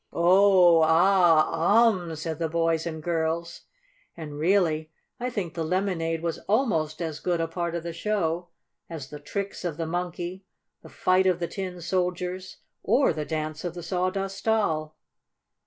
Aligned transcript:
"Oh! 0.11 0.81
Ah! 0.83 1.85
Um!" 1.85 2.15
said 2.15 2.39
the 2.39 2.49
boys 2.49 2.87
and 2.87 3.03
girls, 3.03 3.67
and, 4.17 4.39
really, 4.39 4.89
I 5.19 5.29
think 5.29 5.53
the 5.53 5.63
lemonade 5.63 6.23
was 6.23 6.39
almost 6.47 7.03
as 7.03 7.19
good 7.19 7.39
a 7.39 7.47
part 7.47 7.75
of 7.75 7.83
the 7.83 7.93
show 7.93 8.49
as 8.89 9.11
the 9.11 9.19
tricks 9.19 9.63
of 9.63 9.77
the 9.77 9.85
Monkey, 9.85 10.43
the 10.81 10.89
fight 10.89 11.27
of 11.27 11.37
the 11.37 11.47
Tin 11.47 11.81
Soldiers, 11.81 12.57
or 12.81 13.13
the 13.13 13.25
dance 13.25 13.63
of 13.63 13.75
the 13.75 13.83
Sawdust 13.83 14.43
Doll. 14.45 14.97